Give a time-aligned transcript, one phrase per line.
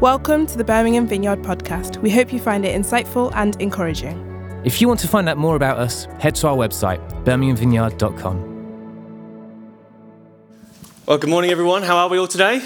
[0.00, 2.02] Welcome to the Birmingham Vineyard podcast.
[2.02, 4.20] We hope you find it insightful and encouraging.
[4.62, 8.52] If you want to find out more about us, head to our website, birminghamvineyard.com.
[11.06, 11.82] Well, good morning, everyone.
[11.82, 12.60] How are we all today?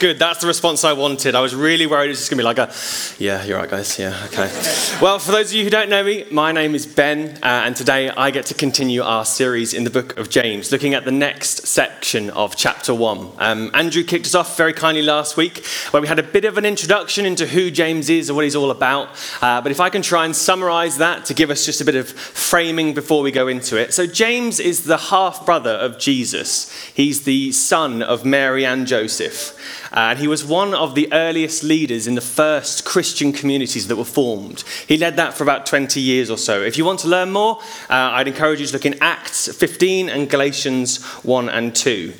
[0.00, 0.18] Good.
[0.18, 1.34] That's the response I wanted.
[1.34, 2.72] I was really worried it's just going to be like a,
[3.22, 3.98] yeah, you're right, guys.
[3.98, 4.50] Yeah, okay.
[4.98, 7.76] well, for those of you who don't know me, my name is Ben, uh, and
[7.76, 11.12] today I get to continue our series in the book of James, looking at the
[11.12, 13.30] next section of chapter one.
[13.36, 16.56] Um, Andrew kicked us off very kindly last week, where we had a bit of
[16.56, 19.10] an introduction into who James is and what he's all about.
[19.42, 21.96] Uh, but if I can try and summarize that to give us just a bit
[21.96, 23.92] of framing before we go into it.
[23.92, 29.58] So, James is the half brother of Jesus, he's the son of Mary and Joseph.
[29.92, 33.96] Uh, and he was one of the earliest leaders in the first Christian communities that
[33.96, 34.62] were formed.
[34.86, 36.62] He led that for about 20 years or so.
[36.62, 37.58] If you want to learn more,
[37.88, 42.12] uh, I'd encourage you to look in Acts 15 and Galatians 1 and 2.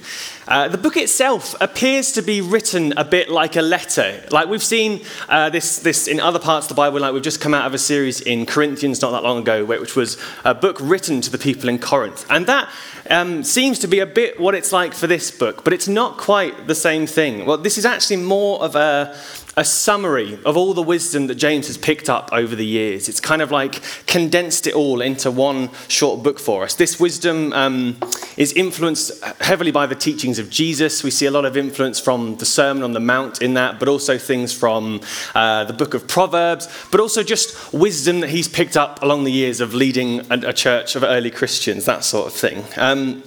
[0.48, 4.22] Uh, the book itself appears to be written a bit like a letter.
[4.30, 7.40] Like we've seen uh, this, this in other parts of the Bible, like we've just
[7.40, 10.78] come out of a series in Corinthians not that long ago, which was a book
[10.80, 12.26] written to the people in Corinth.
[12.30, 12.68] And that
[13.08, 16.16] um, seems to be a bit what it's like for this book, but it's not
[16.16, 17.46] quite the same thing.
[17.46, 19.16] Well, this is actually more of a,
[19.56, 23.08] a summary of all the wisdom that James has picked up over the years.
[23.08, 26.74] It's kind of like condensed it all into one short book for us.
[26.74, 27.96] This wisdom um,
[28.36, 31.02] is influenced heavily by the teachings of Jesus.
[31.02, 33.88] We see a lot of influence from the Sermon on the Mount in that, but
[33.88, 35.00] also things from
[35.34, 39.32] uh, the book of Proverbs, but also just wisdom that he's picked up along the
[39.32, 42.64] years of leading a, church of early Christians, that sort of thing.
[42.76, 43.22] Um,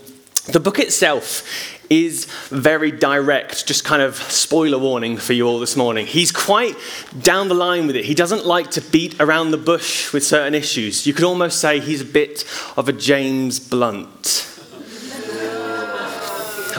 [0.47, 1.43] the book itself
[1.89, 6.05] is very direct, just kind of spoiler warning for you all this morning.
[6.05, 6.75] He's quite
[7.21, 8.05] down the line with it.
[8.05, 11.05] He doesn't like to beat around the bush with certain issues.
[11.05, 12.45] You could almost say he's a bit
[12.77, 14.52] of a James Blunt.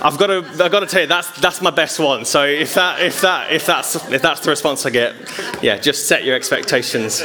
[0.04, 2.26] I've got to, I've got to tell you, that's, that's my best one.
[2.26, 5.14] So if, that, if, that, if, that's, if that's the response I get,
[5.62, 7.20] yeah, just set your expectations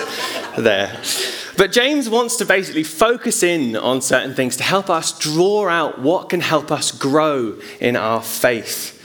[0.58, 0.98] there.
[1.58, 6.00] But James wants to basically focus in on certain things to help us draw out
[6.00, 8.96] what can help us grow in our faith.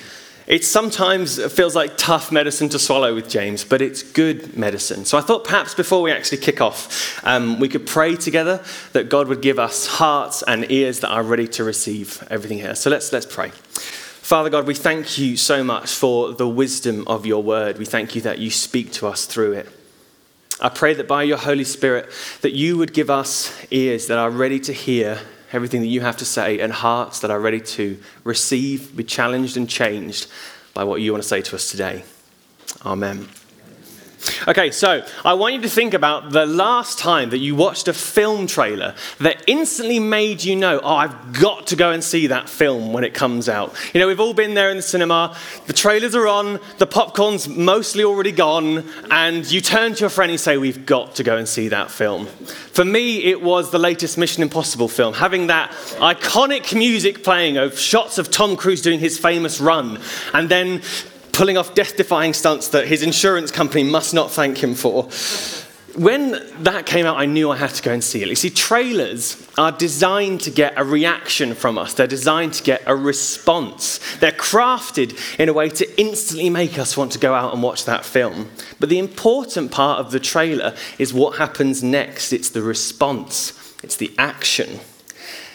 [0.46, 5.06] It sometimes feels like tough medicine to swallow with James, but it's good medicine.
[5.06, 8.62] So I thought perhaps before we actually kick off, um, we could pray together
[8.92, 12.74] that God would give us hearts and ears that are ready to receive everything here.
[12.74, 13.52] So let's, let's pray.
[14.24, 17.76] Father God, we thank you so much for the wisdom of your word.
[17.76, 19.68] We thank you that you speak to us through it.
[20.58, 22.08] I pray that by your Holy Spirit,
[22.40, 25.18] that you would give us ears that are ready to hear
[25.52, 29.58] everything that you have to say and hearts that are ready to receive, be challenged
[29.58, 30.26] and changed
[30.72, 32.02] by what you want to say to us today.
[32.82, 33.28] Amen.
[34.48, 37.92] Okay, so I want you to think about the last time that you watched a
[37.92, 42.48] film trailer that instantly made you know, oh, I've got to go and see that
[42.48, 43.74] film when it comes out.
[43.92, 45.36] You know, we've all been there in the cinema,
[45.66, 50.30] the trailers are on, the popcorn's mostly already gone, and you turn to your friend
[50.30, 52.26] and say, we've got to go and see that film.
[52.26, 57.78] For me, it was the latest Mission Impossible film, having that iconic music playing of
[57.78, 60.00] shots of Tom Cruise doing his famous run,
[60.32, 60.82] and then
[61.34, 65.10] pulling off death defying stunts that his insurance company must not thank him for.
[65.96, 68.28] When that came out, I knew I had to go and see it.
[68.28, 72.82] You see, trailers are designed to get a reaction from us, they're designed to get
[72.86, 73.98] a response.
[74.16, 77.84] They're crafted in a way to instantly make us want to go out and watch
[77.84, 78.50] that film.
[78.80, 83.96] But the important part of the trailer is what happens next it's the response, it's
[83.96, 84.80] the action.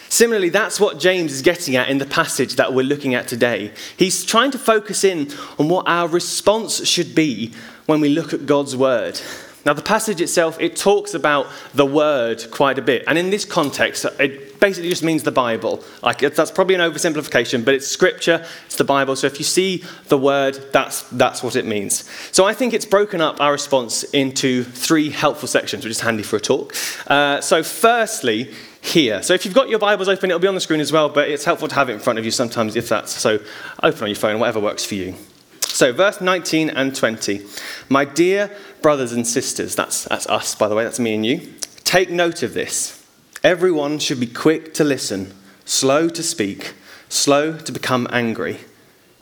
[0.10, 3.72] Similarly, that's what James is getting at in the passage that we're looking at today.
[3.96, 7.54] He's trying to focus in on what our response should be
[7.86, 9.22] when we look at God's word.
[9.66, 13.04] Now, the passage itself, it talks about the word quite a bit.
[13.08, 15.84] And in this context, it basically just means the Bible.
[16.02, 19.16] Like, that's probably an oversimplification, but it's scripture, it's the Bible.
[19.16, 22.10] So if you see the word, that's, that's what it means.
[22.32, 26.24] So I think it's broken up our response into three helpful sections, which is handy
[26.24, 26.74] for a talk.
[27.08, 28.52] Uh, so, firstly,
[28.82, 29.22] here.
[29.22, 31.30] So if you've got your Bibles open, it'll be on the screen as well, but
[31.30, 33.40] it's helpful to have it in front of you sometimes if that's so.
[33.84, 35.16] Open on your phone, whatever works for you.
[35.62, 37.46] So, verse 19 and 20.
[37.90, 41.54] My dear brothers and sisters, that's, that's us, by the way, that's me and you.
[41.84, 43.06] Take note of this.
[43.44, 45.34] Everyone should be quick to listen,
[45.66, 46.74] slow to speak,
[47.08, 48.60] slow to become angry,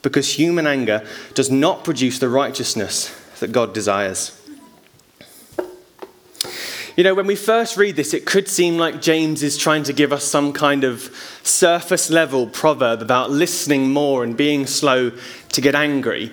[0.02, 4.37] because human anger does not produce the righteousness that God desires.
[6.98, 9.94] You know, when we first read this, it could seem like James is trying to
[9.94, 15.12] give us some kind of surface level proverb about listening more and being slow
[15.50, 16.32] to get angry.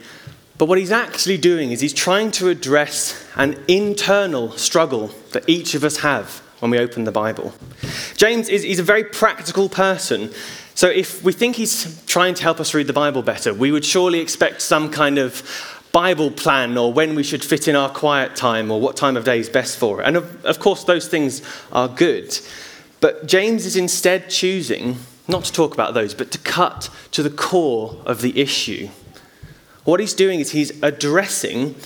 [0.57, 5.75] But what he's actually doing is he's trying to address an internal struggle that each
[5.75, 7.53] of us have when we open the Bible.
[8.17, 10.33] James is he's a very practical person.
[10.75, 13.85] So if we think he's trying to help us read the Bible better, we would
[13.85, 15.43] surely expect some kind of
[15.95, 19.25] Bible plan or when we should fit in our quiet time or what time of
[19.25, 20.09] day is best for it.
[20.09, 22.37] And of, of course, those things are good.
[23.01, 24.97] But James is instead choosing
[25.29, 28.89] not to talk about those, but to cut to the core of the issue.
[29.85, 31.77] What he's doing is he's addressing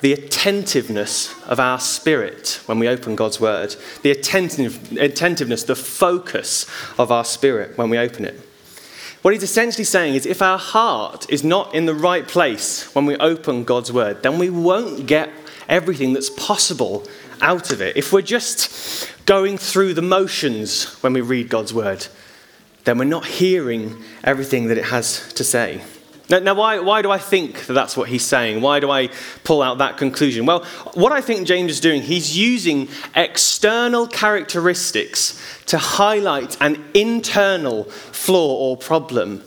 [0.00, 6.66] the attentiveness of our spirit when we open God's word, the attentive, attentiveness, the focus
[6.98, 8.40] of our spirit when we open it.
[9.22, 13.06] What he's essentially saying is if our heart is not in the right place when
[13.06, 15.30] we open God's word, then we won't get
[15.68, 17.06] everything that's possible
[17.40, 17.96] out of it.
[17.96, 22.06] If we're just going through the motions when we read God's word,
[22.82, 25.82] then we're not hearing everything that it has to say.
[26.30, 28.60] Now, now why, why do I think that that's what he's saying?
[28.60, 29.08] Why do I
[29.44, 30.46] pull out that conclusion?
[30.46, 30.64] Well,
[30.94, 38.56] what I think James is doing, he's using external characteristics to highlight an internal flaw
[38.56, 39.42] or problem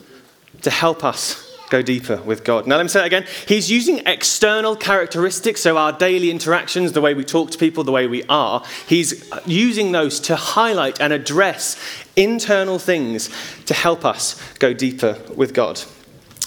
[0.61, 2.67] to help us go deeper with God.
[2.67, 3.25] Now, let me say that again.
[3.47, 7.91] He's using external characteristics, so our daily interactions, the way we talk to people, the
[7.91, 11.77] way we are, he's using those to highlight and address
[12.15, 13.29] internal things
[13.65, 15.81] to help us go deeper with God.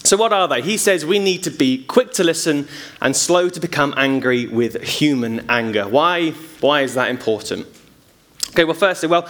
[0.09, 0.63] So, what are they?
[0.63, 2.67] He says we need to be quick to listen
[3.03, 5.87] and slow to become angry with human anger.
[5.87, 7.67] Why, why is that important?
[8.49, 9.29] Okay, well, firstly, well,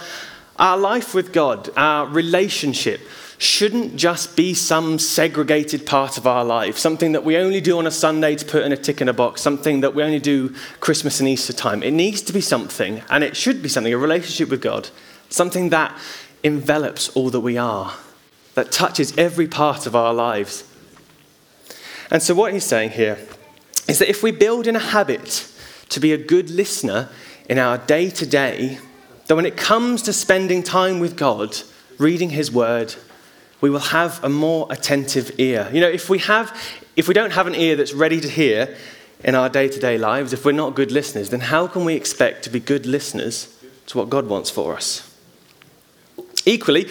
[0.55, 3.01] our life with God, our relationship,
[3.37, 7.85] shouldn't just be some segregated part of our life, something that we only do on
[7.85, 10.55] a Sunday to put in a tick in a box, something that we only do
[10.79, 11.83] Christmas and Easter time.
[11.83, 14.87] It needs to be something, and it should be something, a relationship with God,
[15.29, 15.93] something that
[16.41, 17.95] envelops all that we are
[18.59, 20.68] that touches every part of our lives.
[22.11, 23.17] And so, what he's saying here
[23.87, 25.51] is that if we build in a habit
[25.89, 27.09] to be a good listener
[27.49, 28.79] in our day to day,
[29.27, 31.55] that when it comes to spending time with God,
[31.97, 32.95] reading his word,
[33.61, 35.69] we will have a more attentive ear.
[35.71, 36.55] You know, if we have
[36.95, 38.75] if we don't have an ear that's ready to hear
[39.23, 42.49] in our day-to-day lives, if we're not good listeners, then how can we expect to
[42.49, 43.55] be good listeners
[43.87, 45.05] to what God wants for us?
[46.45, 46.87] Equally,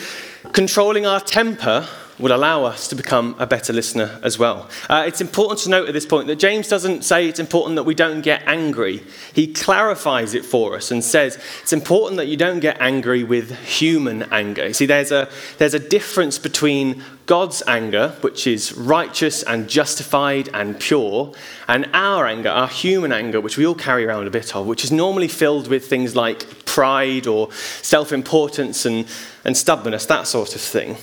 [0.52, 1.88] controlling our temper
[2.18, 4.68] will allow us to become a better listener as well.
[4.88, 7.84] Uh, it's important to note at this point that James doesn't say it's important that
[7.84, 9.02] we don't get angry.
[9.32, 13.56] He clarifies it for us and says it's important that you don't get angry with
[13.60, 14.72] human anger.
[14.72, 15.28] See, there's a,
[15.58, 21.34] there's a difference between God's anger, which is righteous and justified and pure,
[21.68, 24.82] and our anger, our human anger, which we all carry around a bit of, which
[24.82, 29.06] is normally filled with things like pride or self importance and,
[29.44, 30.96] and stubbornness, that sort of thing.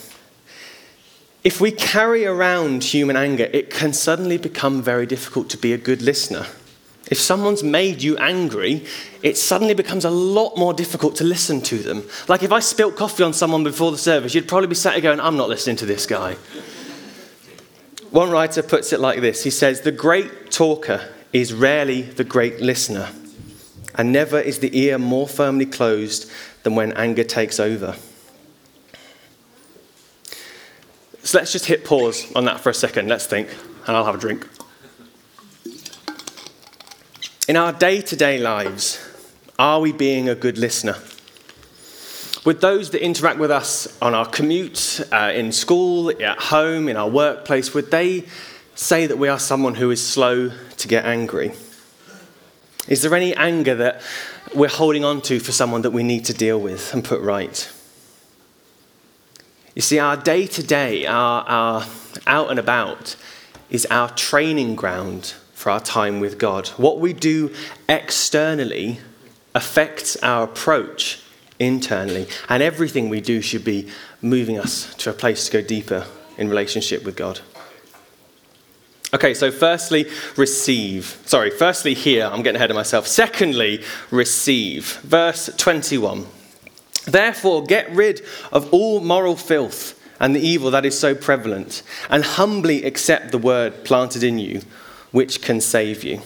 [1.46, 5.78] If we carry around human anger, it can suddenly become very difficult to be a
[5.78, 6.48] good listener.
[7.12, 8.84] If someone's made you angry,
[9.22, 12.02] it suddenly becomes a lot more difficult to listen to them.
[12.28, 15.02] Like if I spilt coffee on someone before the service, you'd probably be sat there
[15.02, 16.34] going, I'm not listening to this guy.
[18.10, 22.60] One writer puts it like this He says, The great talker is rarely the great
[22.60, 23.10] listener,
[23.94, 26.28] and never is the ear more firmly closed
[26.64, 27.96] than when anger takes over.
[31.26, 33.08] So let's just hit pause on that for a second.
[33.08, 33.50] Let's think,
[33.88, 34.48] and I'll have a drink.
[37.48, 39.04] In our day to day lives,
[39.58, 40.98] are we being a good listener?
[42.46, 46.96] With those that interact with us on our commute, uh, in school, at home, in
[46.96, 48.26] our workplace, would they
[48.76, 51.54] say that we are someone who is slow to get angry?
[52.88, 54.04] Is there any anger that
[54.54, 57.68] we're holding on to for someone that we need to deal with and put right?
[59.76, 61.86] You see, our day to day, our, our
[62.26, 63.18] out and about,
[63.70, 66.70] is our training ground for our time with God.
[66.70, 67.54] What we do
[67.90, 69.00] externally
[69.54, 71.22] affects our approach
[71.60, 73.90] internally, and everything we do should be
[74.22, 76.06] moving us to a place to go deeper
[76.38, 77.42] in relationship with God.
[79.14, 81.22] Okay, so firstly, receive.
[81.26, 83.08] Sorry, firstly, here, I'm getting ahead of myself.
[83.08, 85.00] Secondly, receive.
[85.04, 86.28] Verse 21.
[87.06, 88.22] Therefore, get rid
[88.52, 93.38] of all moral filth and the evil that is so prevalent, and humbly accept the
[93.38, 94.62] word planted in you,
[95.12, 96.22] which can save you.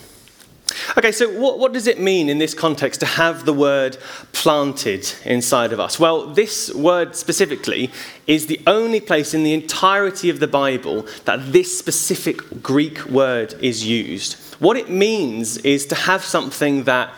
[0.98, 3.98] Okay, so what, what, does it mean in this context to have the word
[4.34, 6.00] planted inside of us?
[6.00, 7.92] Well, this word specifically
[8.28, 13.56] is the only place in the entirety of the Bible that this specific Greek word
[13.62, 14.34] is used.
[14.60, 17.12] What it means is to have something that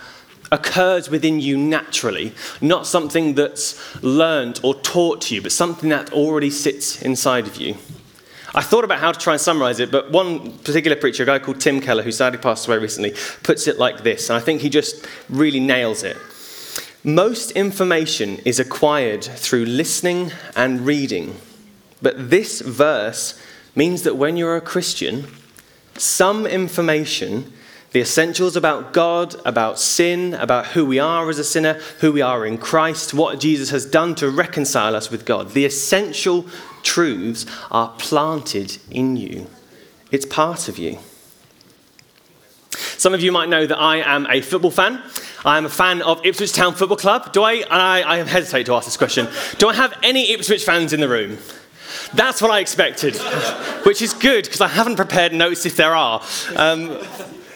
[0.51, 6.11] occurs within you naturally, not something that's learned or taught to you, but something that
[6.11, 7.75] already sits inside of you.
[8.53, 11.39] I thought about how to try and summarize it, but one particular preacher, a guy
[11.39, 14.59] called Tim Keller, who sadly passed away recently, puts it like this, and I think
[14.61, 16.17] he just really nails it.
[17.03, 21.37] Most information is acquired through listening and reading,
[22.01, 23.41] but this verse
[23.73, 25.27] means that when you're a Christian,
[25.95, 27.53] some information,
[27.91, 32.21] the essentials about God, about sin, about who we are as a sinner, who we
[32.21, 35.51] are in Christ, what Jesus has done to reconcile us with God.
[35.51, 36.45] The essential
[36.83, 39.47] truths are planted in you,
[40.09, 40.99] it's part of you.
[42.97, 45.01] Some of you might know that I am a football fan.
[45.43, 47.33] I am a fan of Ipswich Town Football Club.
[47.33, 50.93] Do I, I, I hesitate to ask this question, do I have any Ipswich fans
[50.93, 51.39] in the room?
[52.13, 53.15] That's what I expected,
[53.85, 56.21] which is good because I haven't prepared notes if there are.
[56.55, 56.99] Um,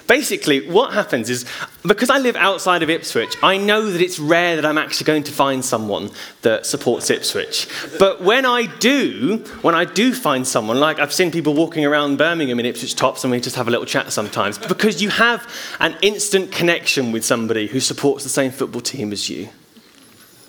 [0.08, 1.46] basically, what happens is
[1.84, 5.24] because I live outside of Ipswich, I know that it's rare that I'm actually going
[5.24, 7.68] to find someone that supports Ipswich.
[8.00, 12.18] But when I do, when I do find someone, like I've seen people walking around
[12.18, 15.52] Birmingham in Ipswich tops and we just have a little chat sometimes, because you have
[15.80, 19.50] an instant connection with somebody who supports the same football team as you.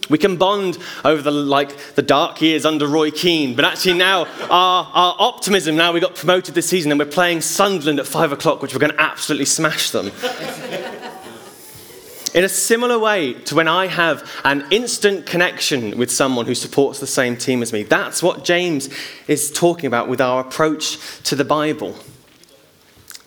[0.09, 4.27] We can bond over the, like, the dark years under Roy Keane, but actually now
[4.51, 8.33] our, our optimism, now we got promoted this season and we're playing Sunderland at five
[8.33, 10.11] o'clock, which we're going to absolutely smash them.
[12.35, 17.01] In a similar way to when I have an instant connection with someone who supports
[17.01, 18.91] the same team as me, that's what James
[19.27, 21.97] is talking about with our approach to the Bible.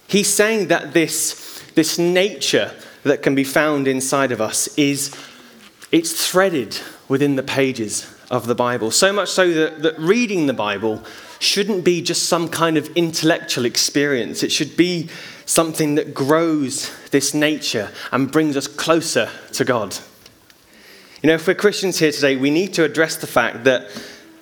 [0.08, 2.72] He's saying that this, this nature
[3.02, 5.16] that can be found inside of us is
[5.91, 6.77] it's threaded
[7.08, 8.91] within the pages of the Bible.
[8.91, 11.03] So much so that, that reading the Bible
[11.39, 14.43] shouldn't be just some kind of intellectual experience.
[14.43, 15.10] It should be
[15.46, 19.98] something that grows this nature and brings us closer to God.
[21.24, 23.89] You know, if we're Christians here today, we need to address the fact that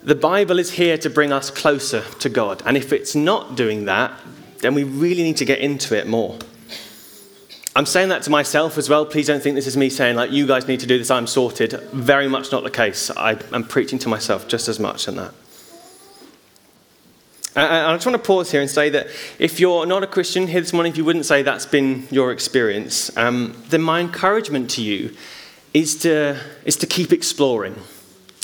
[0.04, 2.62] the Bible is here to bring us closer to God.
[2.66, 4.12] And if it's not doing that,
[4.60, 6.38] then we really need to get into it more.
[7.78, 9.06] I'm saying that to myself as well.
[9.06, 11.28] Please don't think this is me saying, like, you guys need to do this, I'm
[11.28, 11.74] sorted.
[11.94, 13.12] Very much not the case.
[13.12, 15.32] I, am preaching to myself just as much in that.
[17.56, 19.06] And I just want to pause here and say that
[19.38, 22.32] if you're not a Christian here this morning, if you wouldn't say that's been your
[22.32, 25.16] experience, um, then my encouragement to you
[25.76, 27.76] is to, is to keep exploring,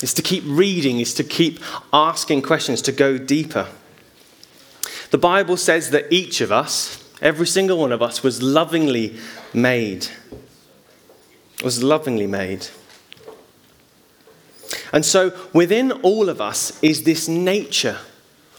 [0.00, 1.58] is to keep reading, is to keep
[1.92, 3.66] asking questions, to go deeper.
[5.10, 9.16] The Bible says that each of us, Every single one of us was lovingly
[9.54, 10.06] made.
[11.64, 12.68] Was lovingly made.
[14.92, 17.96] And so within all of us is this nature.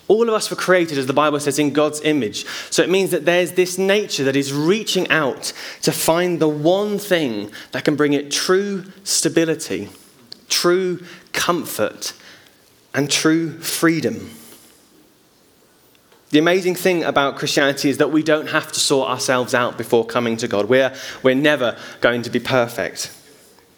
[0.08, 2.46] All of us were created, as the Bible says, in God's image.
[2.72, 5.54] So it means that there's this nature that is reaching out
[5.84, 9.90] to find the one thing that can bring it true stability,
[10.50, 11.04] true
[11.34, 12.14] comfort,
[12.94, 14.32] and true freedom.
[16.32, 20.06] The amazing thing about Christianity is that we don't have to sort ourselves out before
[20.06, 20.68] coming to God.
[20.68, 23.16] We're, we're never going to be perfect.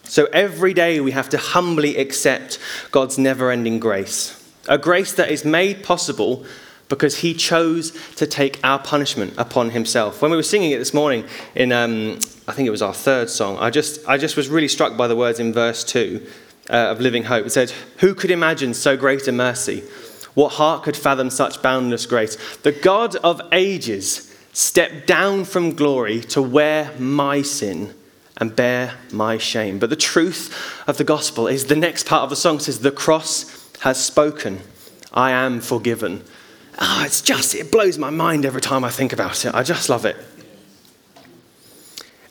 [0.03, 2.57] So every day we have to humbly accept
[2.91, 4.33] God's never ending grace.
[4.69, 6.45] A grace that is made possible
[6.89, 10.21] because he chose to take our punishment upon himself.
[10.21, 13.29] When we were singing it this morning in, um, I think it was our third
[13.29, 16.25] song, I just, I just was really struck by the words in verse 2
[16.69, 17.45] uh, of Living Hope.
[17.45, 19.83] It said, Who could imagine so great a mercy?
[20.37, 22.37] What heart could fathom such boundless grace?
[22.57, 27.95] The God of ages stepped down from glory to wear my sin
[28.39, 29.79] and bear my shame.
[29.79, 32.91] But the truth of the gospel is the next part of the song says, The
[32.91, 34.59] cross has spoken.
[35.11, 36.23] I am forgiven.
[36.77, 39.55] Oh, it's just, it blows my mind every time I think about it.
[39.55, 40.17] I just love it.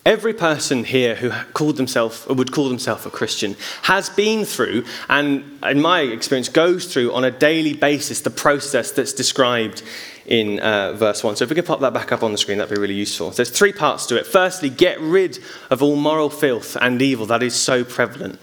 [0.07, 4.85] Every person here who called themselves or would call themselves a Christian has been through,
[5.09, 9.83] and in my experience, goes through on a daily basis the process that's described
[10.25, 11.35] in uh, verse 1.
[11.35, 13.33] So if we could pop that back up on the screen, that'd be really useful.
[13.33, 14.29] There's three parts to it.
[14.29, 18.39] Firstly, get rid of all moral filth and evil that is so prevalent.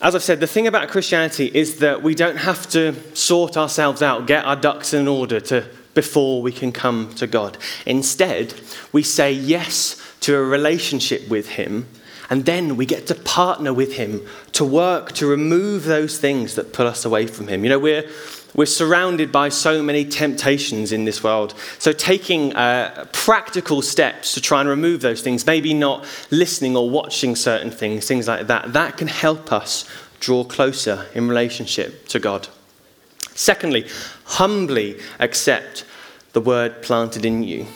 [0.00, 4.00] As I've said, the thing about Christianity is that we don't have to sort ourselves
[4.00, 7.58] out, get our ducks in order to, before we can come to God.
[7.84, 8.54] Instead,
[8.92, 11.86] we say yes to a relationship with Him,
[12.30, 14.20] and then we get to partner with Him
[14.52, 17.64] to work to remove those things that pull us away from Him.
[17.64, 18.08] You know, we're,
[18.54, 21.54] we're surrounded by so many temptations in this world.
[21.78, 26.90] So, taking uh, practical steps to try and remove those things, maybe not listening or
[26.90, 29.88] watching certain things, things like that, that can help us
[30.20, 32.48] draw closer in relationship to God.
[33.34, 33.86] Secondly,
[34.24, 35.84] humbly accept
[36.32, 37.66] the word planted in you.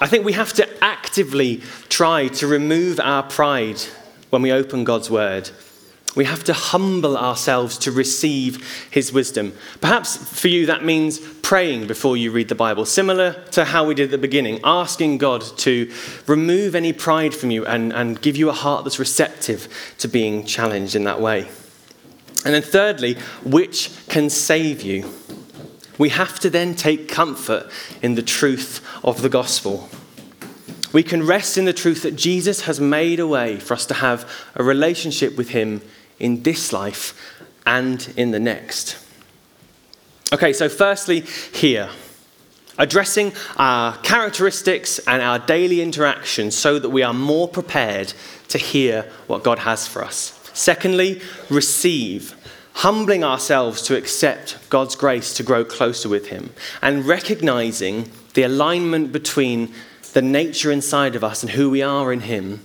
[0.00, 0.84] I think we have to
[1.18, 3.80] actively try to remove our pride
[4.30, 5.50] when we open God's word.
[6.14, 9.52] We have to humble ourselves to receive his wisdom.
[9.80, 13.96] Perhaps for you, that means praying before you read the Bible, similar to how we
[13.96, 15.92] did at the beginning, asking God to
[16.28, 19.66] remove any pride from you and, and give you a heart that's receptive
[19.98, 21.48] to being challenged in that way.
[22.44, 25.12] And then, thirdly, which can save you.
[25.98, 27.68] We have to then take comfort
[28.02, 29.88] in the truth of the gospel.
[30.92, 33.94] We can rest in the truth that Jesus has made a way for us to
[33.94, 35.82] have a relationship with Him
[36.18, 37.14] in this life
[37.66, 38.96] and in the next.
[40.32, 41.90] Okay, so firstly, here,
[42.78, 48.12] addressing our characteristics and our daily interactions so that we are more prepared
[48.48, 50.38] to hear what God has for us.
[50.54, 52.34] Secondly, receive,
[52.74, 59.12] humbling ourselves to accept God's grace to grow closer with Him, and recognizing the alignment
[59.12, 59.74] between
[60.12, 62.64] the nature inside of us and who we are in Him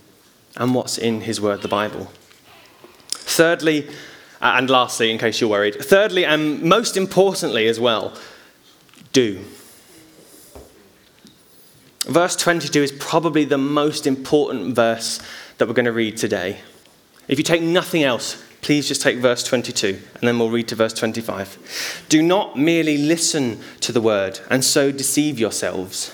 [0.55, 2.11] and what's in His Word, the Bible.
[3.09, 3.87] Thirdly,
[4.41, 8.13] uh, and lastly, in case you're worried, thirdly, and most importantly as well,
[9.13, 9.43] do.
[12.05, 15.21] Verse 22 is probably the most important verse
[15.57, 16.59] that we're going to read today.
[17.29, 20.75] If you take nothing else, please just take verse 22 and then we'll read to
[20.75, 22.05] verse 25.
[22.09, 26.13] Do not merely listen to the word and so deceive yourselves.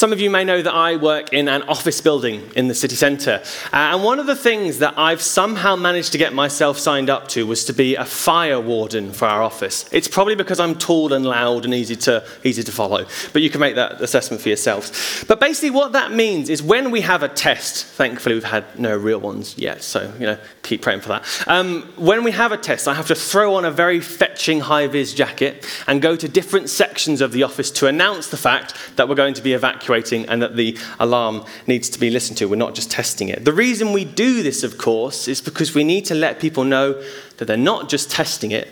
[0.00, 2.96] Some of you may know that I work in an office building in the city
[2.96, 3.42] centre.
[3.70, 7.28] Uh, and one of the things that I've somehow managed to get myself signed up
[7.28, 9.86] to was to be a fire warden for our office.
[9.92, 13.04] It's probably because I'm tall and loud and easy to, easy to follow,
[13.34, 15.22] but you can make that assessment for yourselves.
[15.28, 18.96] But basically, what that means is when we have a test, thankfully, we've had no
[18.96, 21.44] real ones yet, so you know, keep praying for that.
[21.46, 24.86] Um, when we have a test, I have to throw on a very fetching high
[24.86, 29.06] vis jacket and go to different sections of the office to announce the fact that
[29.06, 32.48] we're going to be evacuated evacuating and that the alarm needs to be listened to.
[32.48, 33.44] We're not just testing it.
[33.44, 37.02] The reason we do this, of course, is because we need to let people know
[37.38, 38.68] that they're not just testing it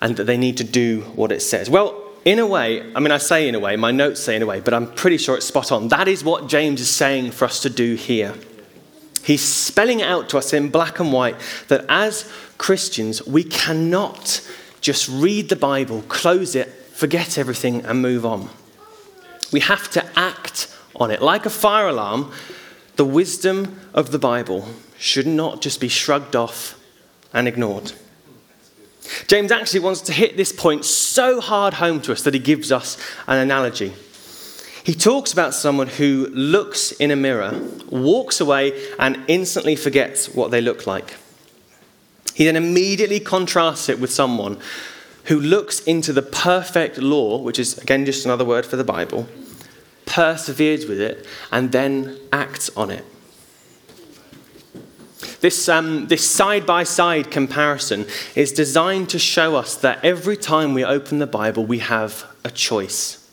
[0.00, 1.68] and that they need to do what it says.
[1.68, 4.42] Well, in a way, I mean, I say in a way, my notes say in
[4.42, 5.88] a way, but I'm pretty sure it's spot on.
[5.88, 8.34] That is what James is saying for us to do here.
[9.24, 11.36] He's spelling it out to us in black and white
[11.68, 14.40] that as Christians, we cannot
[14.80, 18.48] just read the Bible, close it, forget everything, and move on.
[19.52, 21.22] We have to act on it.
[21.22, 22.32] Like a fire alarm,
[22.96, 26.78] the wisdom of the Bible should not just be shrugged off
[27.32, 27.92] and ignored.
[29.26, 32.70] James actually wants to hit this point so hard home to us that he gives
[32.70, 33.94] us an analogy.
[34.84, 37.58] He talks about someone who looks in a mirror,
[37.90, 41.16] walks away, and instantly forgets what they look like.
[42.34, 44.58] He then immediately contrasts it with someone
[45.28, 49.28] who looks into the perfect law, which is again just another word for the Bible,
[50.06, 53.04] perseveres with it, and then acts on it.
[55.40, 60.74] This, um, this side by side comparison is designed to show us that every time
[60.74, 63.30] we open the Bible, we have a choice.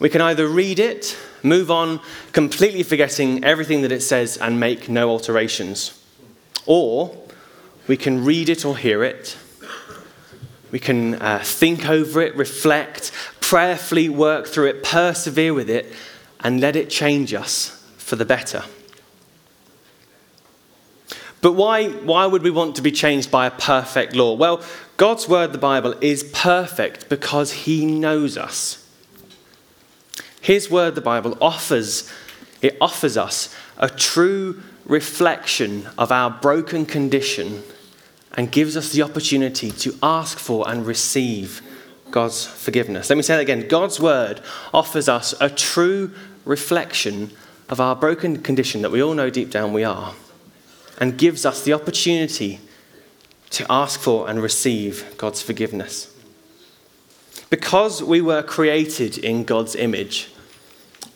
[0.00, 2.00] We can either read it, move on,
[2.32, 5.98] completely forgetting everything that it says, and make no alterations.
[6.66, 7.16] Or
[7.86, 9.36] we can read it or hear it,
[10.70, 15.92] we can uh, think over it, reflect, prayerfully work through it, persevere with it,
[16.40, 18.64] and let it change us for the better.
[21.40, 24.34] But why, why would we want to be changed by a perfect law?
[24.34, 24.62] Well,
[24.96, 28.84] God's word, the Bible, is perfect because He knows us.
[30.40, 32.10] His word, the Bible, offers,
[32.60, 37.62] it offers us a true reflection of our broken condition
[38.38, 41.60] and gives us the opportunity to ask for and receive
[42.12, 43.10] God's forgiveness.
[43.10, 43.66] Let me say that again.
[43.66, 44.40] God's word
[44.72, 46.12] offers us a true
[46.44, 47.32] reflection
[47.68, 50.14] of our broken condition that we all know deep down we are,
[50.98, 52.60] and gives us the opportunity
[53.50, 56.14] to ask for and receive God's forgiveness.
[57.50, 60.30] Because we were created in God's image,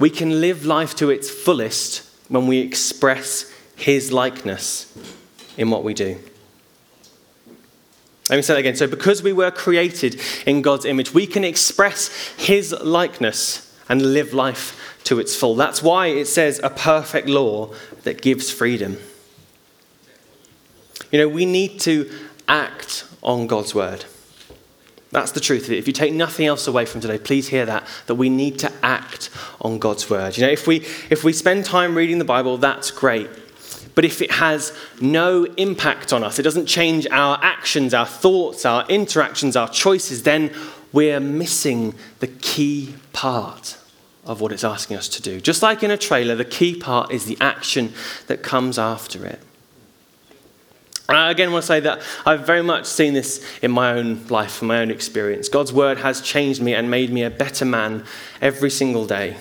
[0.01, 4.93] we can live life to its fullest when we express His likeness
[5.57, 6.19] in what we do.
[8.31, 8.77] Let me say that again.
[8.77, 14.33] So, because we were created in God's image, we can express His likeness and live
[14.33, 15.57] life to its full.
[15.57, 18.99] That's why it says a perfect law that gives freedom.
[21.11, 22.11] You know, we need to
[22.49, 24.05] act on God's word.
[25.11, 25.79] That's the truth of it.
[25.79, 28.73] If you take nothing else away from today, please hear that, that we need to
[28.83, 29.29] act
[29.61, 30.39] on God's word.
[30.39, 33.29] You know, if we, if we spend time reading the Bible, that's great.
[33.95, 38.65] But if it has no impact on us, it doesn't change our actions, our thoughts,
[38.65, 40.51] our interactions, our choices, then
[40.93, 43.79] we're missing the key part
[44.25, 45.41] of what it's asking us to do.
[45.41, 47.93] Just like in a trailer, the key part is the action
[48.29, 49.41] that comes after it.
[51.09, 54.63] I again want to say that I've very much seen this in my own life,
[54.63, 55.49] in my own experience.
[55.49, 58.05] God's word has changed me and made me a better man
[58.41, 59.37] every single day.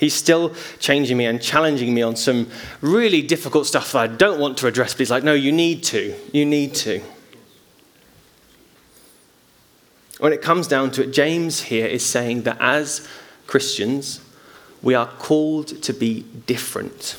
[0.00, 4.40] He's still changing me and challenging me on some really difficult stuff that I don't
[4.40, 6.14] want to address, but he's like, no, you need to.
[6.32, 7.02] You need to.
[10.18, 13.06] When it comes down to it, James here is saying that as
[13.46, 14.22] Christians,
[14.80, 17.18] we are called to be different.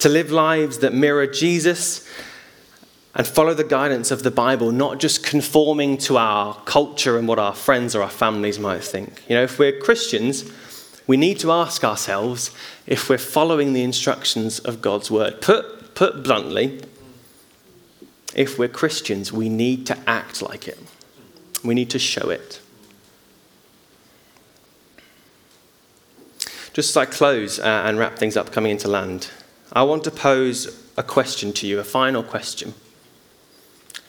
[0.00, 2.06] To live lives that mirror Jesus
[3.14, 7.38] and follow the guidance of the Bible, not just conforming to our culture and what
[7.38, 9.22] our friends or our families might think.
[9.28, 10.50] You know, if we're Christians,
[11.06, 12.50] we need to ask ourselves
[12.86, 15.42] if we're following the instructions of God's word.
[15.42, 16.80] Put, put bluntly,
[18.34, 20.78] if we're Christians, we need to act like it,
[21.62, 22.60] we need to show it.
[26.72, 29.28] Just as I close uh, and wrap things up coming into land,
[29.74, 32.72] I want to pose a question to you, a final question.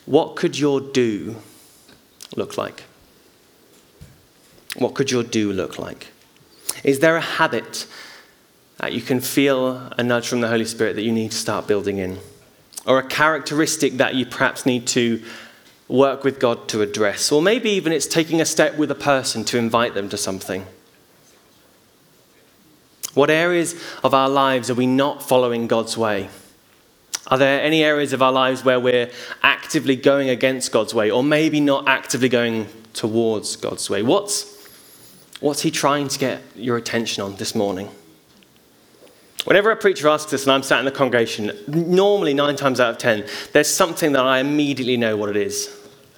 [0.06, 1.36] What could your do
[2.36, 2.84] look like?
[4.76, 6.08] What could your do look like?
[6.82, 7.86] Is there a habit
[8.78, 11.66] that you can feel a nudge from the Holy Spirit that you need to start
[11.66, 12.18] building in?
[12.86, 15.22] Or a characteristic that you perhaps need to
[15.88, 17.32] work with God to address?
[17.32, 20.66] Or maybe even it's taking a step with a person to invite them to something.
[23.14, 26.28] What areas of our lives are we not following God's way?
[27.28, 29.10] Are there any areas of our lives where we're
[29.42, 34.02] actively going against God's way, or maybe not actively going towards God's way?
[34.02, 34.68] What's,
[35.40, 37.88] what's He trying to get your attention on this morning?
[39.44, 42.90] Whenever a preacher asks this and I'm sat in the congregation, normally nine times out
[42.90, 45.68] of ten, there's something that I immediately know what it is.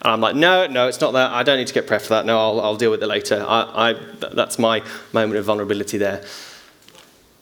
[0.03, 1.33] And I'm like, no, no, it's not that.
[1.33, 2.27] I don't need to get prep for that.
[2.27, 3.45] No, I'll, I'll deal with it later.
[3.47, 3.93] I, I,
[4.33, 6.25] that's my moment of vulnerability there.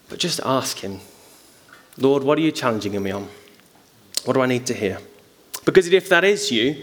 [0.09, 1.01] But just ask Him,
[1.99, 3.29] Lord, what are you challenging me on?
[4.25, 4.99] What do I need to hear?
[5.65, 6.83] Because if that is you,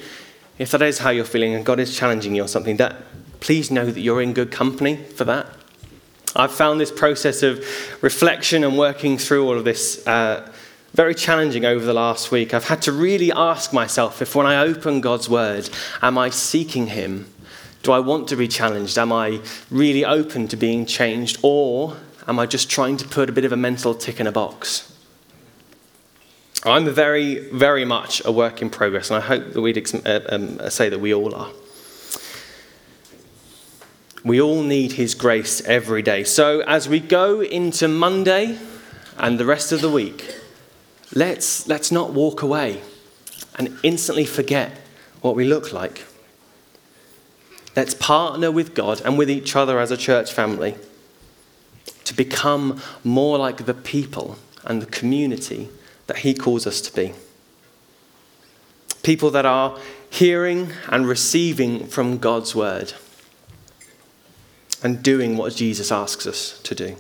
[0.57, 2.95] if that is how you're feeling and God is challenging you on something, that
[3.39, 5.47] please know that you're in good company for that.
[6.35, 7.65] I've found this process of
[8.01, 10.49] reflection and working through all of this uh,
[10.93, 12.53] very challenging over the last week.
[12.53, 15.69] I've had to really ask myself if when I open God's word,
[16.01, 17.31] am I seeking Him?
[17.83, 18.97] Do I want to be challenged?
[18.97, 21.39] Am I really open to being changed?
[21.41, 24.31] Or am I just trying to put a bit of a mental tick in a
[24.31, 24.90] box?
[26.63, 30.69] I'm very, very much a work in progress, and I hope that we'd uh, um,
[30.69, 31.49] say that we all are.
[34.23, 36.23] We all need His grace every day.
[36.23, 38.59] So, as we go into Monday
[39.17, 40.35] and the rest of the week,
[41.15, 42.81] let's, let's not walk away
[43.55, 44.71] and instantly forget
[45.21, 46.05] what we look like.
[47.75, 50.75] Let's partner with God and with each other as a church family
[52.03, 55.69] to become more like the people and the community
[56.11, 57.13] that He calls us to be.
[59.01, 62.91] People that are hearing and receiving from God's word
[64.83, 66.97] and doing what Jesus asks us to do.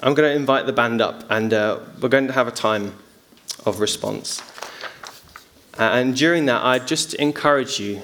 [0.00, 2.94] I'm going to invite the band up and uh, we're going to have a time
[3.66, 4.42] of response.
[5.78, 8.00] And during that, I just encourage you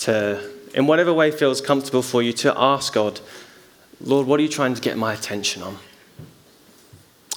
[0.00, 3.18] to, in whatever way feels comfortable for you, to ask God
[4.04, 5.78] Lord, what are you trying to get my attention on?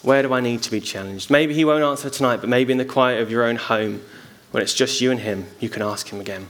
[0.02, 1.30] Where do I need to be challenged?
[1.30, 4.02] Maybe He won't answer tonight, but maybe in the quiet of your own home,
[4.52, 6.48] when it's just you and Him, you can ask Him again,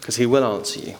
[0.00, 0.96] because He will answer you.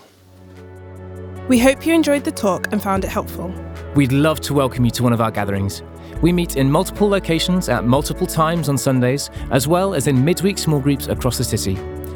[1.48, 3.52] We hope you enjoyed the talk and found it helpful.
[3.96, 5.82] We'd love to welcome you to one of our gatherings.
[6.22, 10.56] We meet in multiple locations at multiple times on Sundays, as well as in midweek
[10.56, 11.74] small groups across the city.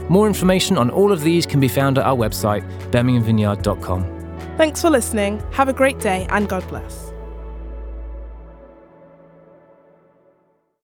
[0.09, 4.16] More information on all of these can be found at our website, birminghamvineyard.com.
[4.57, 5.43] Thanks for listening.
[5.53, 7.06] Have a great day and God bless.